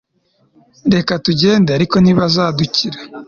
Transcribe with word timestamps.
Reke 0.93 1.13
tugende 1.25 1.69
ariko 1.77 1.95
ntibazadukira 1.99 2.97